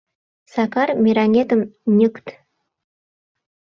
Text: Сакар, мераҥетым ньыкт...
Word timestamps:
Сакар, 0.53 0.89
мераҥетым 1.03 1.61
ньыкт... 1.97 2.27